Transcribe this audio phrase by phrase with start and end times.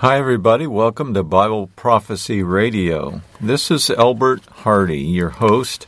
[0.00, 0.66] Hi, everybody.
[0.66, 3.20] Welcome to Bible Prophecy Radio.
[3.38, 5.86] This is Elbert Hardy, your host.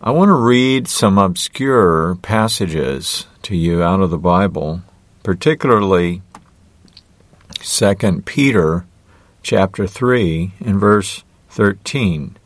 [0.00, 4.82] I want to read some obscure passages to you out of the Bible,
[5.22, 6.20] particularly
[7.60, 8.86] 2 Peter
[9.40, 12.36] chapter 3 and verse 13.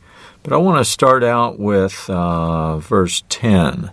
[0.43, 3.93] But I want to start out with uh, verse 10.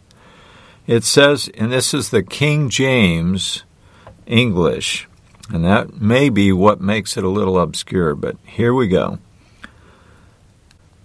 [0.86, 3.64] It says, and this is the King James
[4.28, 5.08] English.
[5.50, 9.20] And that may be what makes it a little obscure, but here we go.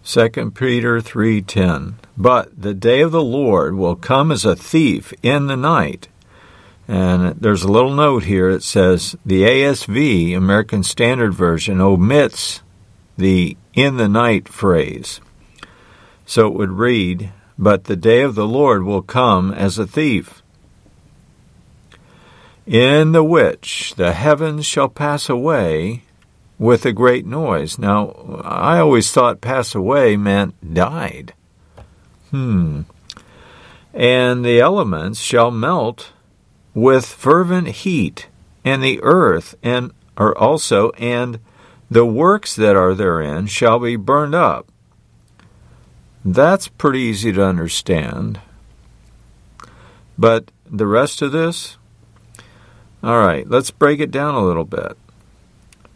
[0.04, 5.48] 2 Peter 3:10 But the day of the Lord will come as a thief in
[5.48, 6.08] the night.
[6.86, 12.62] And there's a little note here that says the ASV, American Standard Version, omits
[13.18, 15.20] the in the night phrase.
[16.24, 20.42] So it would read, But the day of the Lord will come as a thief
[22.68, 26.02] in the which the heavens shall pass away
[26.58, 27.78] with a great noise.
[27.78, 31.32] Now, I always thought pass away meant died.
[32.30, 32.82] Hmm.
[33.94, 36.12] And the elements shall melt
[36.74, 38.28] with fervent heat,
[38.66, 41.40] and the earth and are also and
[41.90, 44.70] the works that are therein shall be burned up.
[46.22, 48.42] That's pretty easy to understand.
[50.18, 51.77] But the rest of this,
[53.02, 54.96] all right, let's break it down a little bit.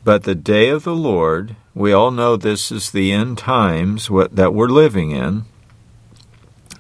[0.05, 4.55] But the day of the Lord, we all know this is the end times that
[4.55, 5.45] we're living in.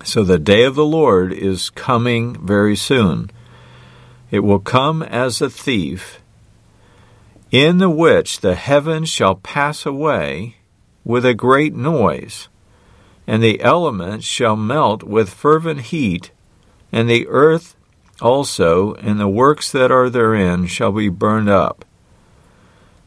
[0.05, 3.31] So the day of the Lord is coming very soon.
[4.31, 6.20] It will come as a thief,
[7.51, 10.57] in the which the heavens shall pass away
[11.05, 12.48] with a great noise,
[13.27, 16.31] and the elements shall melt with fervent heat,
[16.91, 17.77] and the earth
[18.20, 21.84] also, and the works that are therein shall be burned up.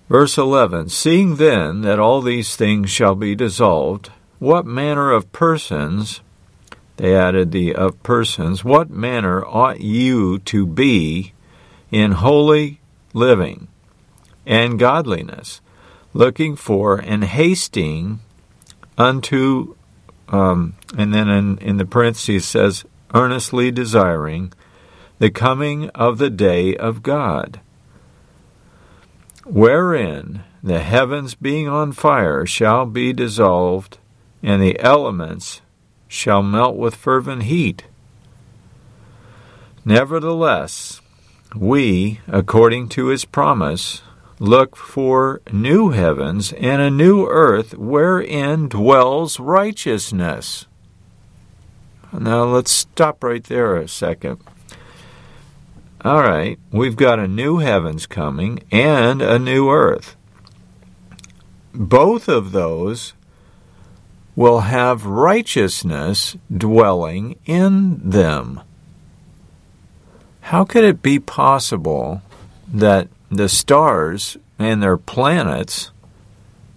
[0.10, 6.22] Verse 11 Seeing then that all these things shall be dissolved, what manner of persons,
[6.98, 11.34] they added the of persons, what manner ought you to be
[11.92, 12.80] in holy
[13.14, 13.68] living
[14.46, 15.62] and godliness,
[16.14, 18.20] looking for and hasting
[18.98, 19.76] unto,
[20.30, 24.52] um, and then in, in the parentheses says, earnestly desiring
[25.20, 27.60] the coming of the day of God,
[29.46, 33.98] wherein the heavens being on fire shall be dissolved,
[34.44, 35.62] and the elements
[36.08, 37.84] shall melt with fervent heat.
[39.86, 41.02] Nevertheless,
[41.56, 44.02] we, according to his promise,
[44.40, 50.66] look for new heavens and a new earth wherein dwells righteousness.
[52.12, 54.40] Now let's stop right there a second.
[56.06, 60.16] All right, we've got a new heavens coming and a new earth.
[61.74, 63.14] Both of those
[64.36, 68.62] will have righteousness dwelling in them.
[70.42, 72.22] How could it be possible
[72.72, 75.90] that the stars and their planets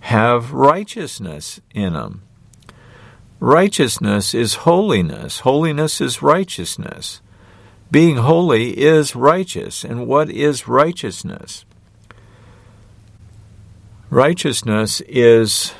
[0.01, 2.23] have righteousness in them?
[3.41, 7.21] Righteousness is holiness, holiness is righteousness.
[7.91, 9.85] Being holy is righteous.
[9.85, 11.65] And what is righteousness?
[14.11, 15.75] Righteousness is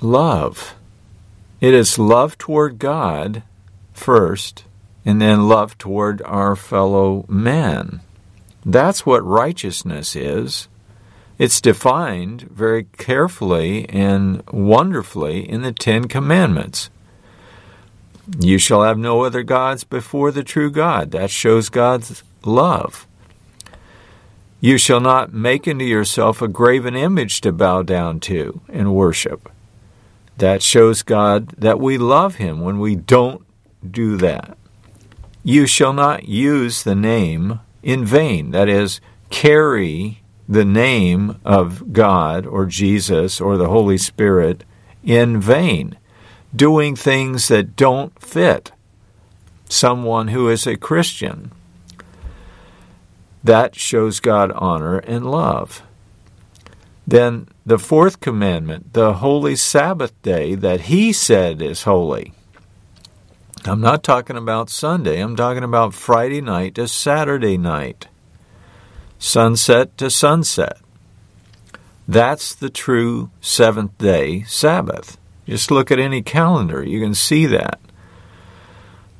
[0.00, 0.74] love.
[1.60, 3.42] It is love toward God
[3.92, 4.64] first,
[5.04, 8.00] and then love toward our fellow man.
[8.66, 10.68] That's what righteousness is.
[11.38, 16.90] It's defined very carefully and wonderfully in the Ten Commandments.
[18.40, 21.10] You shall have no other gods before the true God.
[21.10, 23.06] That shows God's love.
[24.60, 29.50] You shall not make unto yourself a graven image to bow down to and worship.
[30.38, 33.44] That shows God that we love Him when we don't
[33.88, 34.56] do that.
[35.42, 38.52] You shall not use the name in vain.
[38.52, 44.64] That is, carry the name of God or Jesus or the Holy Spirit
[45.02, 45.98] in vain
[46.54, 48.72] doing things that don't fit
[49.68, 51.50] someone who is a Christian.
[53.42, 55.82] That shows God honor and love.
[57.06, 62.32] Then the fourth commandment, the holy Sabbath day that He said is holy.
[63.66, 68.08] I'm not talking about Sunday, I'm talking about Friday night to Saturday night,
[69.18, 70.78] sunset to sunset.
[72.06, 75.18] That's the true seventh day Sabbath.
[75.46, 77.78] Just look at any calendar, you can see that.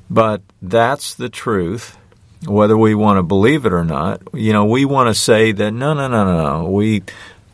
[0.09, 1.97] But that's the truth.
[2.45, 4.21] whether we want to believe it or not.
[4.33, 6.69] You know, we want to say that no, no, no, no, no.
[6.69, 7.03] We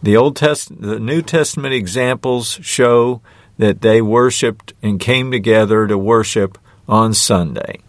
[0.04, 3.22] the Old Test, the New Testament examples show
[3.58, 6.58] that they worshipped and came together to worship
[6.90, 7.80] on Sunday.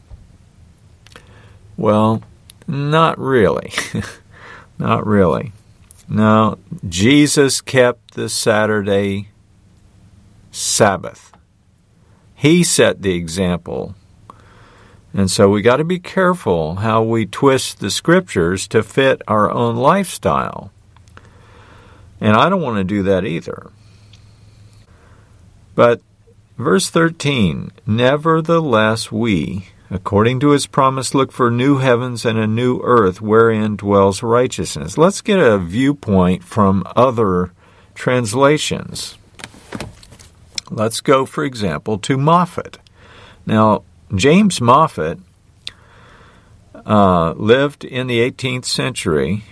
[1.76, 2.22] Well,
[2.68, 3.72] not really.
[4.78, 5.52] not really.
[6.08, 6.58] No,
[6.88, 9.28] Jesus kept the Saturday
[10.52, 11.32] Sabbath.
[12.34, 13.96] He set the example.
[15.14, 19.50] And so we got to be careful how we twist the scriptures to fit our
[19.50, 20.70] own lifestyle.
[22.20, 23.70] And I don't want to do that either.
[25.74, 26.00] But
[26.56, 32.80] verse 13, nevertheless we, according to his promise, look for new heavens and a new
[32.82, 34.98] earth wherein dwells righteousness.
[34.98, 37.52] Let's get a viewpoint from other
[37.94, 39.16] translations.
[40.72, 42.78] Let's go, for example, to Moffatt.
[43.44, 43.82] Now,
[44.14, 45.20] James Moffatt
[46.86, 49.44] uh, lived in the 18th century,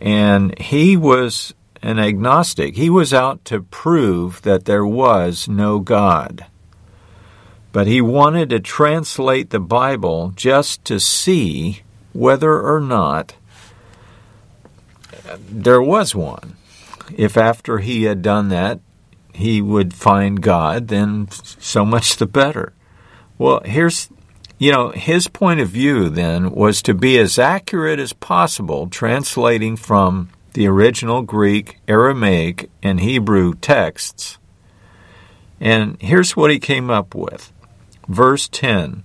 [0.00, 2.76] and he was an agnostic.
[2.76, 6.46] He was out to prove that there was no God.
[7.70, 11.82] But he wanted to translate the Bible just to see
[12.12, 13.36] whether or not
[15.48, 16.56] there was one.
[17.16, 18.80] If after he had done that,
[19.36, 22.72] he would find God, then so much the better.
[23.36, 24.08] Well, here's,
[24.58, 29.76] you know, his point of view then was to be as accurate as possible, translating
[29.76, 34.38] from the original Greek, Aramaic, and Hebrew texts.
[35.60, 37.52] And here's what he came up with.
[38.08, 39.02] Verse 10,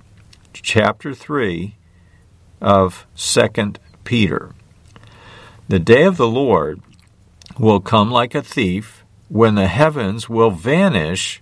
[0.53, 1.75] chapter 3
[2.61, 3.73] of 2
[4.05, 4.55] Peter.
[5.67, 6.81] The day of the Lord
[7.59, 9.00] will come like a thief
[9.31, 11.41] when the heavens will vanish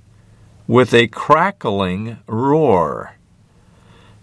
[0.67, 3.15] with a crackling roar,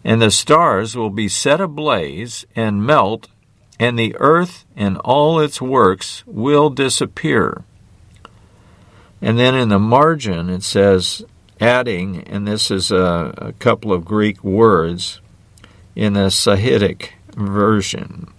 [0.05, 3.27] and the stars will be set ablaze and melt
[3.81, 7.65] and the earth and all its works will disappear.
[9.21, 11.25] And then in the margin it says,
[11.61, 15.21] adding, and this is a, a couple of Greek words
[15.97, 18.33] in the Sahidic version.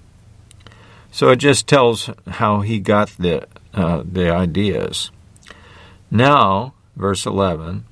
[1.12, 5.12] So it just tells how he got the, uh, the ideas.
[6.09, 7.86] Now, verse 11,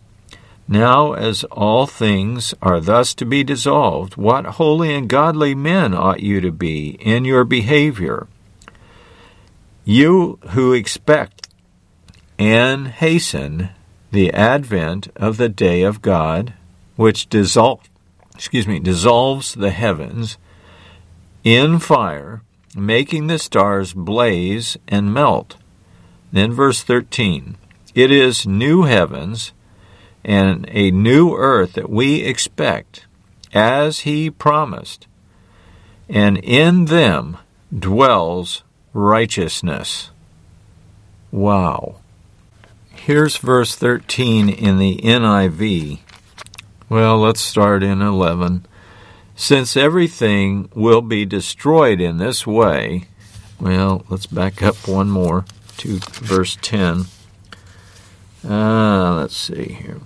[0.67, 6.21] now, as all things are thus to be dissolved, what holy and godly men ought
[6.21, 8.27] you to be in your behavior?
[9.83, 11.49] You who expect
[12.39, 13.69] and hasten
[14.11, 16.53] the advent of the day of God,
[16.95, 17.81] which dissolve,
[18.33, 20.39] excuse me, dissolves the heavens
[21.43, 22.41] in fire,
[22.75, 25.57] making the stars blaze and melt.
[26.31, 27.55] Then verse 13,
[27.95, 29.53] it is new heavens
[30.23, 33.05] and a new earth that we expect,
[33.53, 35.07] as he promised.
[36.09, 37.37] And in them
[37.77, 38.63] dwells
[38.93, 40.11] righteousness.
[41.31, 41.95] Wow.
[42.93, 45.99] Here's verse 13 in the NIV.
[46.89, 48.65] Well, let's start in 11.
[49.35, 53.05] Since everything will be destroyed in this way,
[53.59, 55.45] well, let's back up one more
[55.77, 57.05] to verse 10.
[58.47, 60.01] Uh, let's see here.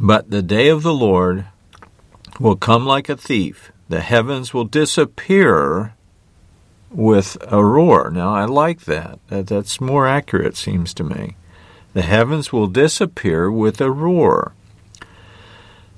[0.00, 1.46] But the day of the Lord
[2.40, 3.70] will come like a thief.
[3.88, 5.94] The heavens will disappear
[6.90, 8.10] with a roar.
[8.10, 9.20] Now, I like that.
[9.28, 11.36] That's more accurate, seems to me.
[11.92, 14.54] The heavens will disappear with a roar.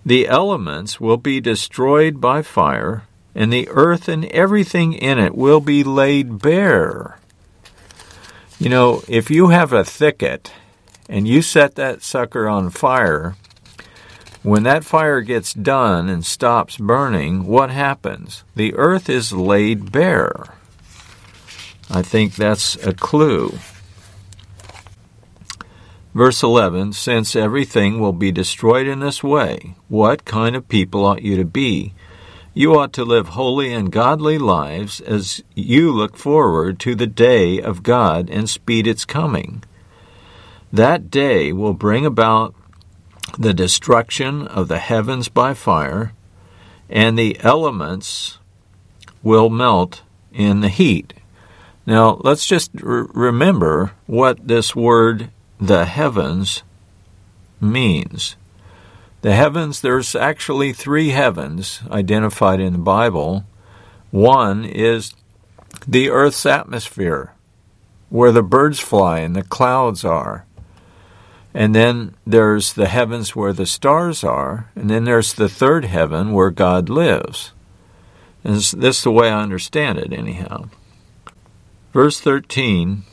[0.05, 3.05] The elements will be destroyed by fire,
[3.35, 7.19] and the earth and everything in it will be laid bare.
[8.59, 10.53] You know, if you have a thicket
[11.09, 13.37] and you set that sucker on fire,
[14.43, 18.45] when that fire gets done and stops burning, what happens?
[18.55, 20.45] The earth is laid bare.
[21.91, 23.59] I think that's a clue.
[26.15, 31.23] Verse 11 Since everything will be destroyed in this way, what kind of people ought
[31.23, 31.95] you to be?
[32.53, 37.61] You ought to live holy and godly lives as you look forward to the day
[37.61, 39.65] of God and speed its coming.
[40.75, 42.53] That day will bring about
[43.39, 46.15] the destruction of the heavens by fire,
[46.91, 48.39] and the elements
[49.23, 50.03] will melt
[50.33, 51.15] in the heat.
[51.87, 56.65] Now, let's just r- remember what this word, the heavens,
[57.61, 58.35] means.
[59.23, 63.45] The heavens, there's actually three heavens identified in the Bible.
[64.11, 65.15] One is
[65.87, 67.33] the earth's atmosphere,
[68.09, 70.47] where the birds fly and the clouds are.
[71.55, 76.33] And then there's the heavens where the stars are, and then there's the third heaven
[76.33, 77.53] where God lives.
[78.43, 80.69] And this is the way I understand it, anyhow.
[81.93, 83.05] Verse 13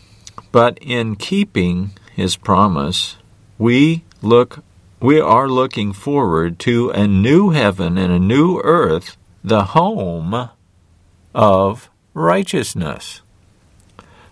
[0.52, 3.18] But in keeping his promise,
[3.60, 4.64] we look
[5.02, 10.50] we are looking forward to a new heaven and a new earth, the home
[11.34, 13.22] of righteousness.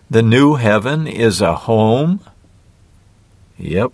[0.08, 2.20] The new heaven is a home.
[3.58, 3.92] Yep.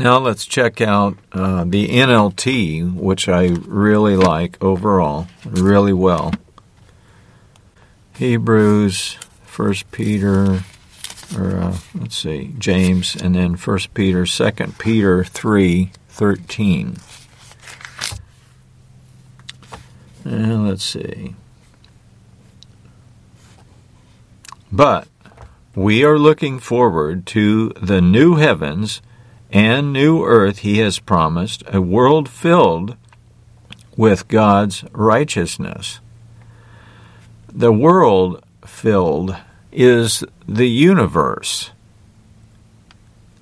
[0.00, 6.32] Now let's check out uh, the NLT, which I really like overall, really well.
[8.16, 10.64] Hebrews, First Peter,
[11.36, 16.96] or uh, let's see, James, and then First Peter, Second Peter three thirteen.
[20.24, 21.34] And let's see.
[24.72, 25.08] But
[25.74, 29.02] we are looking forward to the new heavens
[29.52, 32.96] and new earth he has promised, a world filled
[33.96, 36.00] with God's righteousness.
[37.52, 39.36] The world filled
[39.72, 41.70] is the universe.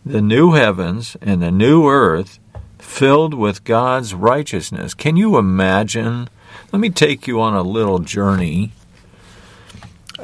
[0.04, 2.38] The new heavens and the new earth
[2.78, 4.94] filled with God's righteousness.
[4.94, 6.28] Can you imagine?
[6.72, 8.72] Let me take you on a little journey.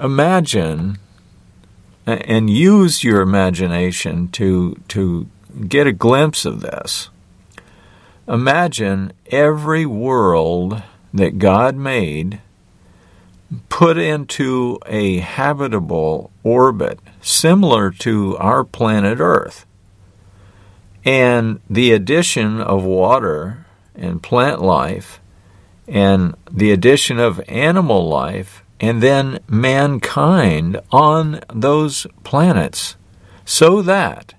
[0.00, 0.98] Imagine
[2.06, 5.28] and use your imagination to to
[5.68, 7.10] get a glimpse of this.
[8.26, 10.82] Imagine every world
[11.12, 12.40] that God made
[13.68, 19.66] put into a habitable orbit similar to our planet Earth.
[21.04, 25.20] And the addition of water and plant life,
[25.86, 32.96] and the addition of animal life, and then mankind on those planets,
[33.44, 34.33] so that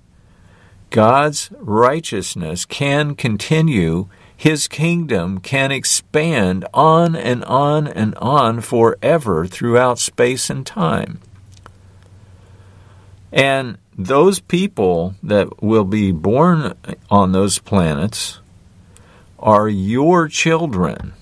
[0.89, 9.97] God's righteousness can continue his kingdom can expand on and on and on forever throughout
[9.97, 11.19] space and time.
[13.31, 16.73] And those people that will be born
[17.09, 18.39] on those planets
[19.39, 21.13] are your children.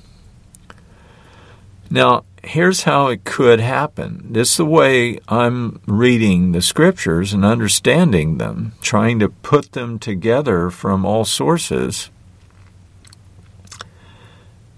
[1.90, 4.28] Now, here's how it could happen.
[4.32, 9.98] This is the way I'm reading the scriptures and understanding them, trying to put them
[9.98, 12.10] together from all sources.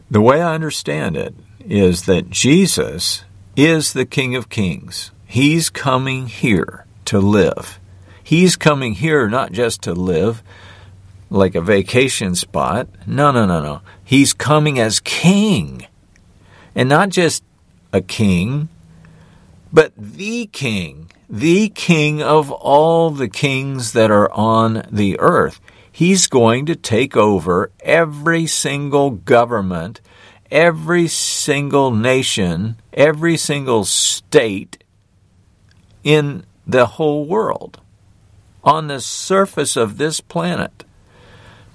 [0.10, 3.24] The way I understand it is that Jesus
[3.55, 5.12] is the King of Kings.
[5.25, 7.79] He's coming here to live.
[8.24, 10.43] He's coming here not just to live
[11.29, 12.88] like a vacation spot.
[13.07, 13.81] No, no, no, no.
[14.03, 15.88] He's coming as King.
[16.75, 17.43] And not just
[17.96, 18.68] a king,
[19.72, 25.62] but the King, the King of all the kings that are on the earth.
[25.92, 30.02] He's going to take over every single government,
[30.52, 34.84] every single nation, every single state
[36.04, 37.80] in the whole world
[38.62, 40.84] on the surface of this planet.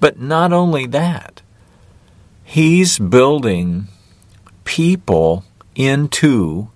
[0.01, 1.41] But not only that,
[2.45, 3.89] he's building
[4.65, 6.71] people into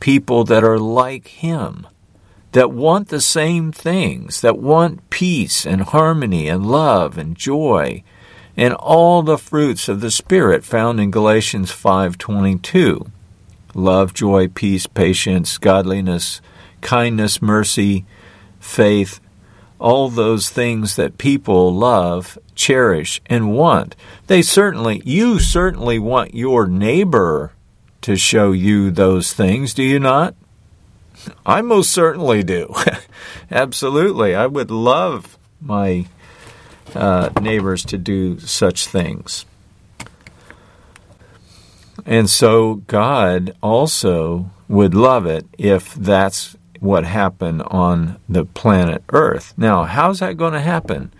[0.00, 1.86] people that are like him
[2.52, 8.02] that want the same things, that want peace and harmony and love and joy
[8.58, 13.06] and all the fruits of the spirit found in Galatians 5:22.
[13.72, 16.40] Love, joy, peace, patience, godliness,
[16.80, 18.04] kindness, mercy,
[18.58, 19.20] faith,
[19.78, 23.94] all those things that people love, cherish and want.
[24.26, 27.52] They certainly you certainly want your neighbor
[28.08, 30.34] to show you those things, do you not?
[31.44, 32.74] I most certainly do.
[33.50, 34.34] Absolutely.
[34.34, 36.06] I would love my
[36.94, 39.44] uh, neighbors to do such things.
[42.06, 49.52] And so God also would love it if that's what happened on the planet Earth.
[49.58, 51.12] Now, how's that going to happen?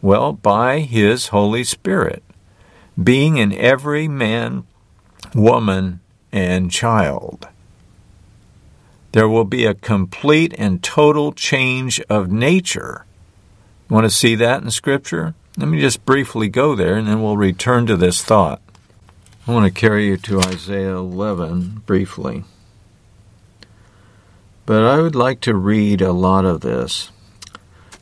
[0.00, 2.22] Well, by His Holy Spirit
[3.02, 4.64] being in every man,
[5.34, 6.00] woman,
[6.32, 7.48] and child
[9.12, 13.04] there will be a complete and total change of nature.
[13.88, 15.34] Want to see that in Scripture?
[15.56, 18.62] Let me just briefly go there and then we'll return to this thought.
[19.46, 22.44] I want to carry you to Isaiah 11 briefly.
[24.64, 27.10] But I would like to read a lot of this.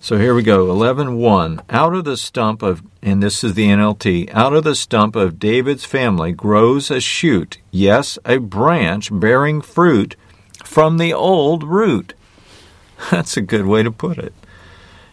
[0.01, 4.31] So here we go 11:1 Out of the stump of and this is the NLT
[4.33, 10.17] out of the stump of David's family grows a shoot yes a branch bearing fruit
[10.65, 12.15] from the old root.
[13.11, 14.35] That's a good way to put it.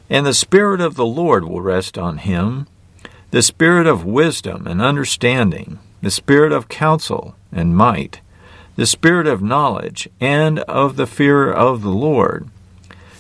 [0.09, 2.67] And the Spirit of the Lord will rest on him,
[3.31, 8.21] the Spirit of wisdom and understanding, the spirit of counsel and might,
[8.75, 12.47] the spirit of knowledge and of the fear of the Lord.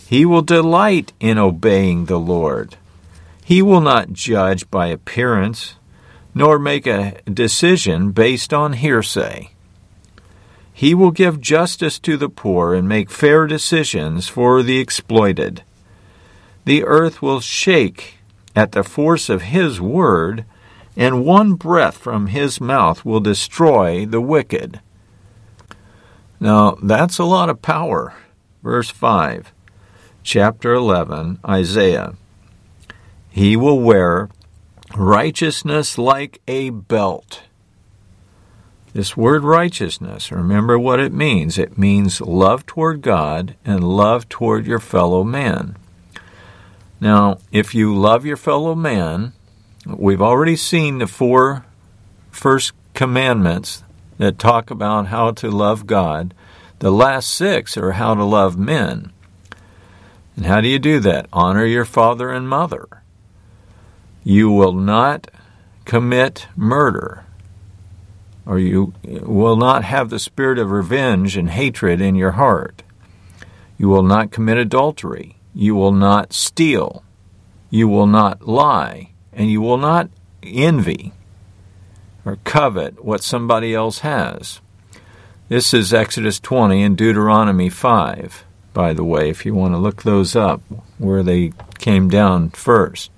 [0.07, 2.77] He will delight in obeying the Lord.
[3.45, 5.75] He will not judge by appearance,
[6.33, 9.51] nor make a decision based on hearsay.
[10.73, 15.61] He will give justice to the poor and make fair decisions for the exploited.
[16.65, 18.17] The earth will shake
[18.55, 20.45] at the force of his word,
[20.97, 24.81] and one breath from his mouth will destroy the wicked.
[26.39, 28.15] Now, that's a lot of power.
[28.63, 29.53] Verse 5,
[30.23, 32.15] chapter 11, Isaiah.
[33.35, 34.29] He will wear
[34.95, 37.41] righteousness like a belt.
[38.93, 41.57] This word righteousness, remember what it means.
[41.57, 45.75] It means love toward God and love toward your fellow man.
[47.01, 49.33] Now, if you love your fellow man,
[49.85, 51.65] we've already seen the four
[52.31, 53.83] first commandments
[54.17, 56.33] that talk about how to love God.
[56.79, 59.11] The last six are how to love men.
[60.37, 61.27] And how do you do that?
[61.33, 63.01] Honor your father and mother.
[64.27, 65.29] You will not
[65.85, 67.25] commit murder,
[68.43, 72.81] or you will not have the spirit of revenge and hatred in your heart.
[73.77, 75.37] You will not commit adultery.
[75.53, 77.03] You will not steal.
[77.69, 79.11] You will not lie.
[79.31, 80.09] And you will not
[80.41, 81.13] envy
[82.25, 84.59] or covet what somebody else has.
[85.49, 90.01] This is Exodus 20 and Deuteronomy 5, by the way, if you want to look
[90.01, 90.61] those up,
[90.97, 93.11] where they came down first.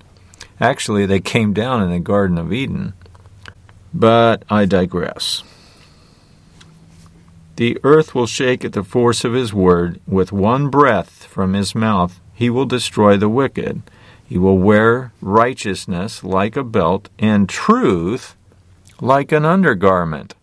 [0.60, 2.94] Actually, they came down in the Garden of Eden.
[3.94, 5.44] But I digress.
[7.58, 10.00] The earth will shake at the force of his word.
[10.08, 13.82] With one breath from his mouth, he will destroy the wicked.
[14.26, 18.36] He will wear righteousness like a belt and truth
[19.02, 20.36] like an undergarment.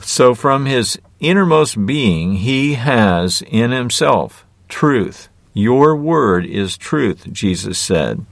[0.00, 5.28] So, from his innermost being, he has in himself truth.
[5.54, 8.24] Your word is truth, Jesus said.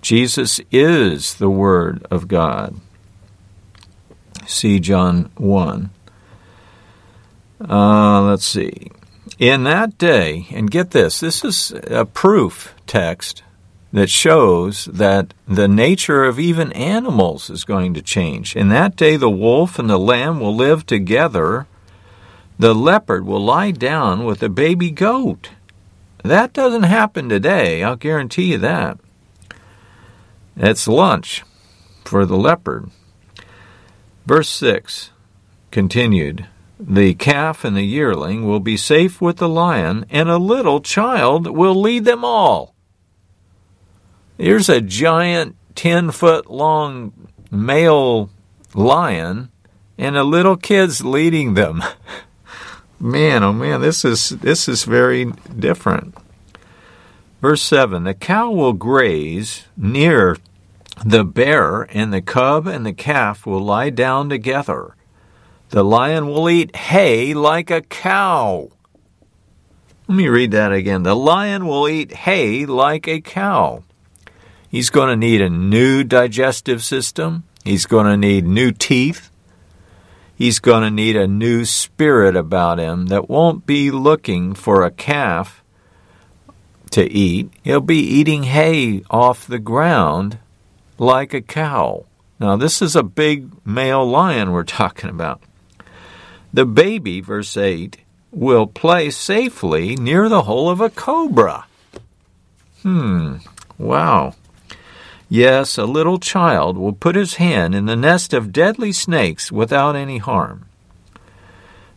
[0.00, 2.76] Jesus is the Word of God.
[4.46, 5.90] See John 1.
[7.68, 8.90] Uh, let's see.
[9.38, 13.42] In that day, and get this, this is a proof text
[13.92, 18.54] that shows that the nature of even animals is going to change.
[18.54, 21.66] In that day, the wolf and the lamb will live together.
[22.58, 25.50] The leopard will lie down with a baby goat.
[26.24, 28.98] That doesn't happen today, I'll guarantee you that.
[30.56, 31.44] It's lunch
[32.04, 32.90] for the leopard.
[34.26, 35.10] Verse 6
[35.70, 36.46] continued
[36.80, 41.46] The calf and the yearling will be safe with the lion, and a little child
[41.46, 42.74] will lead them all.
[44.36, 47.12] Here's a giant 10 foot long
[47.50, 48.30] male
[48.74, 49.50] lion,
[49.96, 51.82] and a little kid's leading them.
[53.00, 56.14] man, oh man, this is this is very different.
[57.40, 60.36] Verse 7 The cow will graze near
[61.04, 64.94] the bear, and the cub and the calf will lie down together.
[65.70, 68.70] The lion will eat hay like a cow.
[70.08, 71.02] Let me read that again.
[71.02, 73.84] The lion will eat hay like a cow.
[74.68, 77.44] He's going to need a new digestive system.
[77.64, 79.30] He's going to need new teeth.
[80.38, 84.90] He's going to need a new spirit about him that won't be looking for a
[84.92, 85.64] calf
[86.92, 87.50] to eat.
[87.64, 90.38] He'll be eating hay off the ground
[90.96, 92.06] like a cow.
[92.38, 95.42] Now, this is a big male lion we're talking about.
[96.54, 97.96] The baby, verse 8,
[98.30, 101.66] will play safely near the hole of a cobra.
[102.82, 103.38] Hmm,
[103.76, 104.36] wow.
[105.28, 109.94] Yes, a little child will put his hand in the nest of deadly snakes without
[109.94, 110.64] any harm.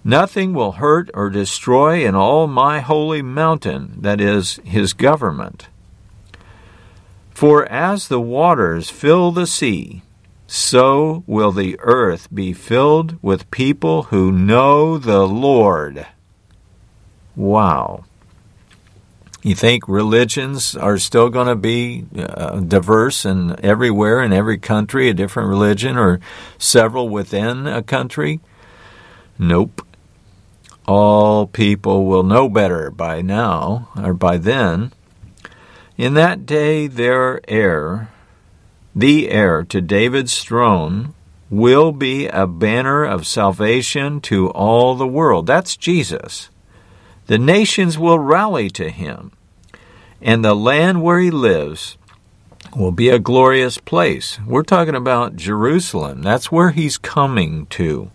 [0.03, 5.69] Nothing will hurt or destroy in all my holy mountain, that is, his government.
[7.29, 10.01] For as the waters fill the sea,
[10.47, 16.05] so will the earth be filled with people who know the Lord.
[17.35, 18.03] Wow.
[19.43, 25.09] You think religions are still going to be uh, diverse and everywhere in every country,
[25.09, 26.19] a different religion or
[26.59, 28.39] several within a country?
[29.39, 29.85] Nope.
[30.87, 34.91] All people will know better by now or by then.
[35.97, 38.09] In that day, their heir,
[38.95, 41.15] the heir to David's throne,
[41.49, 45.47] will be a banner of salvation to all the world.
[45.47, 46.49] That's Jesus.
[47.31, 49.31] The nations will rally to him,
[50.21, 51.97] and the land where he lives
[52.75, 54.37] will be a glorious place.
[54.45, 56.23] We're talking about Jerusalem.
[56.23, 58.11] That's where he's coming to.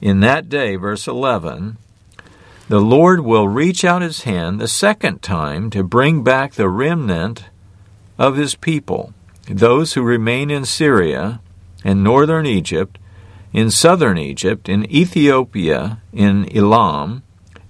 [0.00, 1.76] In that day, verse 11,
[2.68, 7.44] the Lord will reach out his hand the second time to bring back the remnant
[8.18, 9.14] of his people,
[9.46, 11.40] those who remain in Syria
[11.84, 12.98] and northern Egypt,
[13.52, 17.22] in southern Egypt, in Ethiopia, in Elam,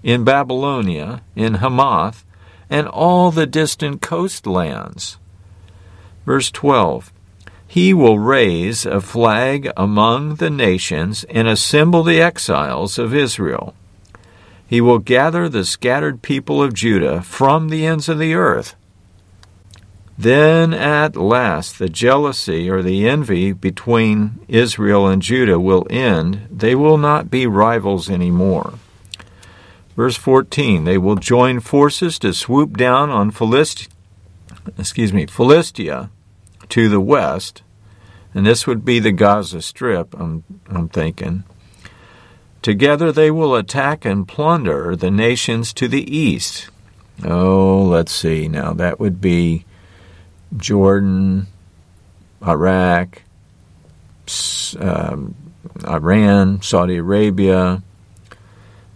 [0.08, 2.24] in Babylonia, in Hamath,
[2.70, 5.18] and all the distant coastlands.
[6.24, 7.12] Verse 12
[7.66, 13.74] He will raise a flag among the nations and assemble the exiles of Israel.
[14.66, 18.76] He will gather the scattered people of Judah from the ends of the earth.
[20.16, 26.48] Then at last the jealousy or the envy between Israel and Judah will end.
[26.50, 28.78] They will not be rivals anymore.
[29.98, 33.88] Verse 14 They will join forces to swoop down on Philist-
[34.78, 36.10] excuse me, Philistia
[36.68, 37.62] to the west,
[38.32, 41.42] and this would be the Gaza Strip, I'm, I'm thinking.
[42.62, 46.68] Together they will attack and plunder the nations to the east.
[47.24, 48.46] Oh, let's see.
[48.46, 49.64] Now that would be
[50.56, 51.48] Jordan,
[52.46, 53.22] Iraq,
[54.78, 55.34] um,
[55.84, 57.82] Iran, Saudi Arabia,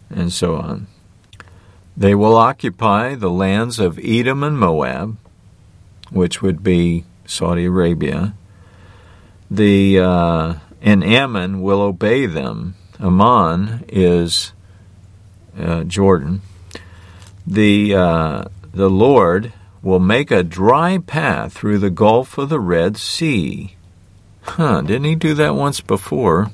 [0.09, 0.87] and so on.
[1.97, 5.17] They will occupy the lands of Edom and Moab,
[6.11, 8.35] which would be Saudi Arabia.
[9.51, 14.53] The uh, and Ammon will obey them Ammon is
[15.59, 16.41] uh, Jordan.
[17.45, 19.53] The uh, the Lord
[19.83, 23.75] will make a dry path through the gulf of the Red Sea.
[24.43, 26.51] Huh, didn't he do that once before?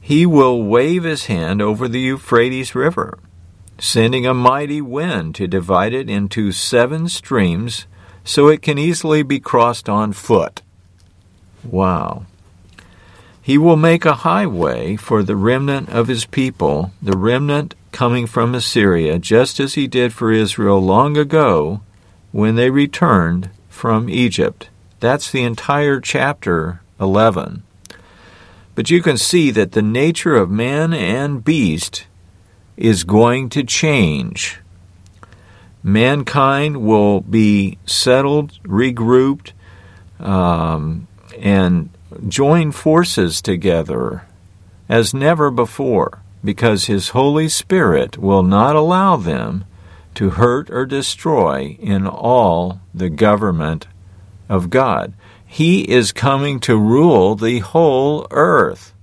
[0.00, 3.18] He will wave his hand over the Euphrates River,
[3.78, 7.86] sending a mighty wind to divide it into seven streams
[8.24, 10.62] so it can easily be crossed on foot.
[11.64, 12.26] Wow.
[13.42, 18.54] He will make a highway for the remnant of his people, the remnant coming from
[18.54, 21.82] Assyria, just as he did for Israel long ago
[22.32, 24.70] when they returned from Egypt.
[25.00, 27.62] That's the entire chapter 11.
[28.74, 32.06] But you can see that the nature of man and beast
[32.76, 34.60] is going to change.
[35.82, 39.52] Mankind will be settled, regrouped,
[40.18, 41.06] um,
[41.38, 41.90] and
[42.26, 44.26] join forces together
[44.88, 49.64] as never before, because His Holy Spirit will not allow them
[50.14, 53.86] to hurt or destroy in all the government
[54.48, 55.12] of God.
[55.44, 58.93] He is coming to rule the whole earth.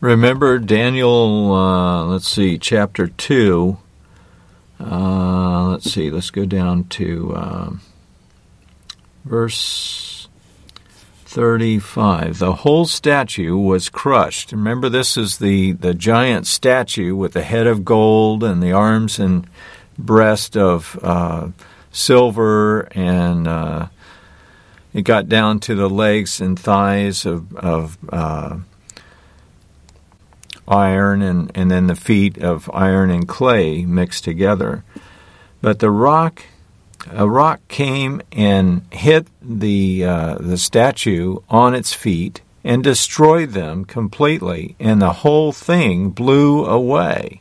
[0.00, 3.76] Remember Daniel, uh, let's see, chapter 2.
[4.80, 7.70] Uh, let's see, let's go down to uh,
[9.26, 10.26] verse
[11.26, 12.38] 35.
[12.38, 14.52] The whole statue was crushed.
[14.52, 19.18] Remember, this is the, the giant statue with the head of gold and the arms
[19.18, 19.46] and
[19.98, 21.48] breast of uh,
[21.92, 23.88] silver, and uh,
[24.94, 28.56] it got down to the legs and thighs of, of uh,
[30.70, 34.84] iron, and, and then the feet of iron and clay mixed together.
[35.60, 36.42] But the rock
[37.10, 43.84] a rock came and hit the uh, the statue on its feet and destroyed them
[43.84, 47.40] completely, and the whole thing blew away.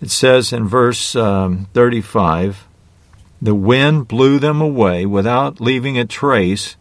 [0.00, 2.66] It says in verse um, 35
[3.42, 6.76] the wind blew them away without leaving a trace,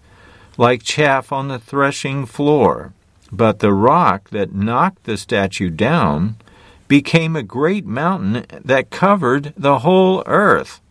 [0.58, 2.94] like chaff on the threshing floor.
[3.32, 6.36] But the rock that knocked the statue down
[6.88, 10.82] became a great mountain that covered the whole earth.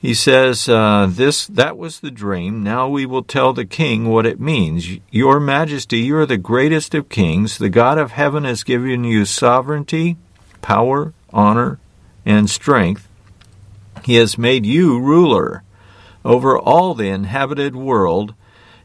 [0.00, 2.62] He says, uh, "This that was the dream.
[2.62, 4.86] Now we will tell the king what it means.
[5.10, 7.56] Your Majesty, you are the greatest of kings.
[7.56, 10.18] The God of heaven has given you sovereignty,
[10.60, 11.78] power, honor,
[12.26, 13.08] and strength.
[14.04, 15.62] He has made you ruler
[16.22, 18.34] over all the inhabited world."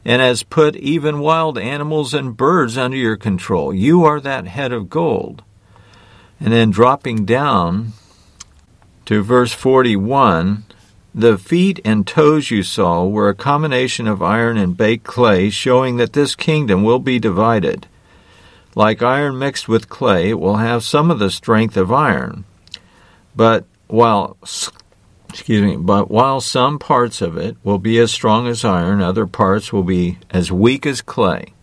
[0.06, 3.74] And has put even wild animals and birds under your control.
[3.74, 5.44] You are that head of gold.
[6.40, 7.94] And then dropping down
[9.06, 10.64] to verse 41,
[11.14, 15.98] the feet and toes you saw were a combination of iron and baked clay, showing
[15.98, 17.88] that this kingdom will be divided.
[18.76, 22.46] Like iron mixed with clay, it will have some of the strength of iron.
[23.36, 24.38] But while
[25.30, 29.28] excuse me, but while some parts of it will be as strong as iron, other
[29.28, 31.54] parts will be as weak as clay.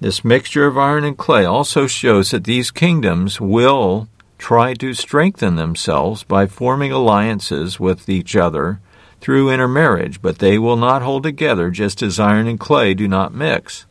[0.00, 5.54] This mixture of iron and clay also shows that these kingdoms will try to strengthen
[5.56, 8.80] themselves by forming alliances with each other
[9.20, 13.32] through intermarriage, but they will not hold together, just as iron and clay do not
[13.32, 13.86] mix.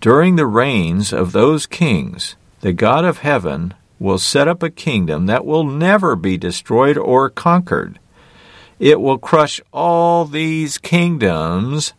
[0.00, 5.26] During the reigns of those kings, the God of heaven will set up a kingdom
[5.26, 7.98] that will never be destroyed or conquered.
[8.78, 11.92] It will crush all these kingdoms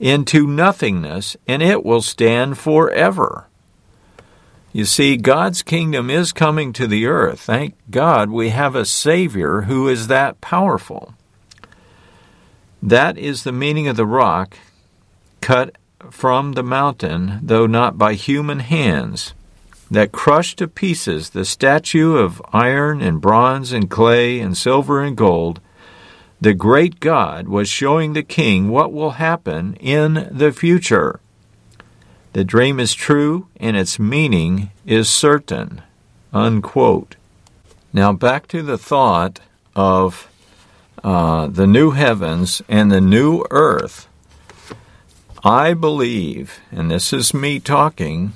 [0.00, 3.46] into nothingness, and it will stand forever.
[4.72, 7.40] You see, God's kingdom is coming to the earth.
[7.40, 11.14] Thank God we have a Savior who is that powerful.
[12.82, 14.56] That is the meaning of the rock
[15.42, 15.76] cut
[16.10, 19.34] from the mountain, though not by human hands,
[19.92, 25.14] that crushed to pieces the statue of iron and bronze and clay and silver and
[25.14, 25.60] gold.
[26.40, 31.20] The great God was showing the king what will happen in the future.
[32.32, 35.82] The dream is true and its meaning is certain.
[36.32, 37.16] Unquote.
[37.92, 39.40] Now back to the thought
[39.76, 40.26] of
[41.04, 44.08] uh, the new heavens and the new earth,
[45.44, 48.32] I believe, and this is me talking,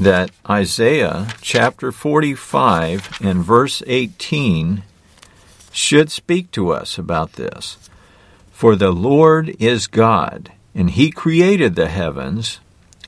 [0.00, 4.82] that Isaiah chapter 45 and verse 18
[5.72, 7.76] should speak to us about this.
[8.50, 12.60] For the Lord is God, and He created the heavens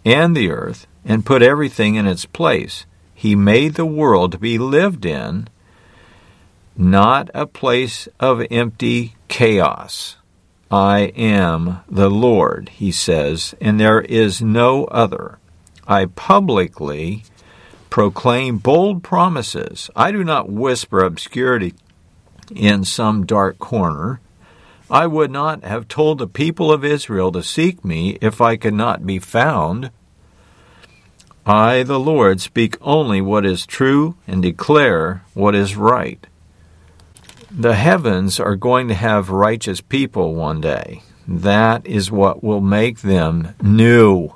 [0.05, 2.85] and the earth and put everything in its place.
[3.15, 5.49] He made the world to be lived in
[6.77, 10.17] not a place of empty chaos.
[10.71, 15.39] I am the Lord, he says, and there is no other.
[15.87, 17.25] I publicly
[17.91, 19.91] proclaim bold promises.
[19.95, 21.75] I do not whisper obscurity
[22.55, 24.21] in some dark corner.
[24.91, 28.75] I would not have told the people of Israel to seek me if I could
[28.75, 29.91] not be found.
[31.45, 36.25] I, the Lord, speak only what is true and declare what is right.
[37.51, 41.03] The heavens are going to have righteous people one day.
[41.27, 44.35] That is what will make them new.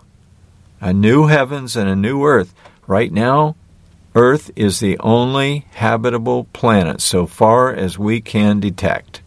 [0.87, 2.55] A new heavens and a new earth.
[2.87, 3.57] Right now,
[4.15, 9.21] Earth is the only habitable planet so far as we can detect.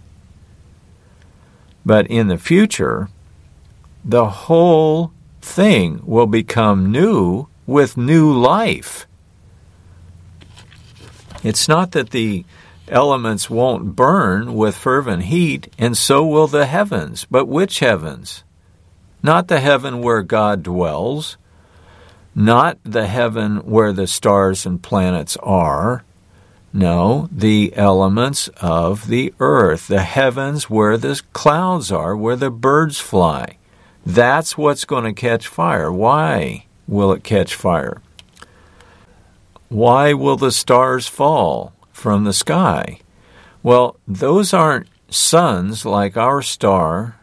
[1.86, 3.10] But in the future,
[4.06, 9.06] the whole thing will become new with new life.
[11.44, 12.46] It's not that the
[12.88, 17.28] elements won't burn with fervent heat, and so will the heavens.
[17.30, 18.46] But which heavens?
[19.22, 21.36] Not the heaven where God dwells,
[22.36, 26.04] not the heaven where the stars and planets are.
[26.72, 33.00] No, the elements of the earth, the heavens where the clouds are, where the birds
[33.00, 33.58] fly.
[34.06, 35.92] That's what's going to catch fire.
[35.92, 38.02] Why will it catch fire?
[39.70, 41.74] Why will the stars fall?
[42.00, 43.00] from the sky.
[43.62, 47.20] Well, those aren't suns like our star.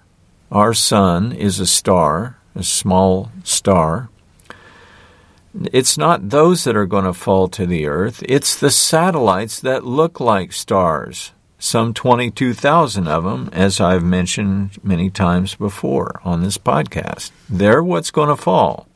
[0.52, 4.10] Our sun is a star, a small star.
[5.72, 9.84] It's not those that are going to fall to the earth, it's the satellites that
[9.84, 11.32] look like stars.
[11.58, 17.30] Some 22,000 of them, as I've mentioned many times before on this podcast.
[17.48, 18.86] They're what's going to fall.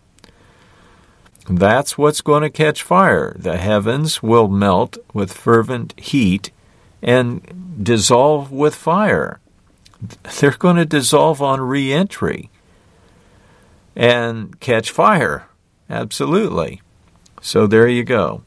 [1.49, 3.35] That's what's going to catch fire.
[3.39, 6.53] The heavens will melt with fervent heat
[7.03, 9.41] and dissolve with fire.
[10.39, 12.51] They're going to dissolve on re entry
[13.97, 15.47] and catch fire.
[15.91, 16.81] Absolutely.
[17.43, 18.43] So there you go.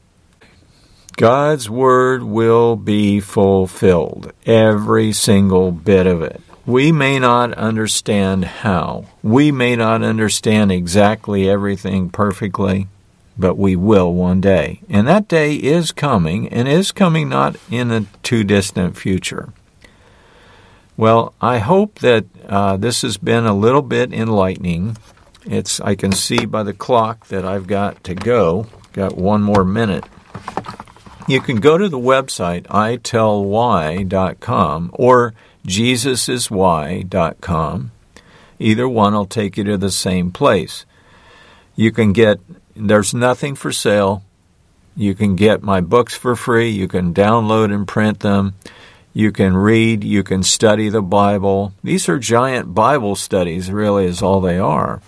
[1.16, 6.40] God's word will be fulfilled, every single bit of it.
[6.66, 9.04] We may not understand how.
[9.22, 12.88] We may not understand exactly everything perfectly,
[13.38, 14.80] but we will one day.
[14.88, 19.52] And that day is coming, and is coming not in the too distant future.
[20.96, 24.96] Well, I hope that uh, this has been a little bit enlightening.
[25.46, 28.66] It's I can see by the clock that I've got to go.
[28.92, 30.04] Got one more minute.
[31.26, 35.34] You can go to the website itellwhy.com or
[35.66, 37.90] jesusiswhy.com.
[38.58, 40.86] Either one will take you to the same place.
[41.76, 42.40] You can get,
[42.76, 44.22] there's nothing for sale.
[44.96, 46.70] You can get my books for free.
[46.70, 48.54] You can download and print them.
[49.12, 50.04] You can read.
[50.04, 51.72] You can study the Bible.
[51.82, 55.00] These are giant Bible studies, really, is all they are.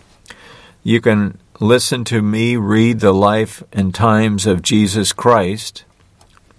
[0.87, 5.85] You can listen to me read the life and times of Jesus Christ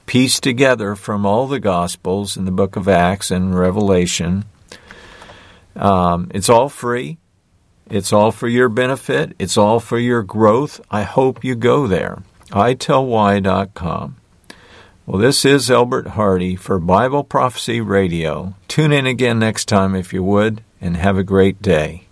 [0.06, 4.44] pieced together from all the Gospels in the book of Acts and Revelation.
[5.78, 7.20] Um, it's all free.
[7.90, 9.34] It's all for your benefit.
[9.40, 10.82] It's all for your growth.
[10.92, 12.22] I hope you go there.
[12.50, 14.18] itellwhy.com.
[15.06, 18.56] Well, this is Elbert Hardy for Bible Prophecy Radio.
[18.68, 22.07] Tune in again next time if you would, and have a great day.